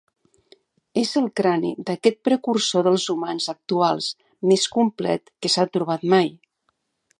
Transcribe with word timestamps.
És 1.01 1.11
el 1.19 1.27
crani 1.39 1.73
d'aquest 1.89 2.17
precursor 2.29 2.87
dels 2.89 3.05
humans 3.15 3.47
actuals 3.55 4.09
més 4.53 4.67
complet 4.79 5.33
que 5.43 5.55
s'ha 5.57 5.71
trobat 5.77 6.11
mai. 6.17 6.35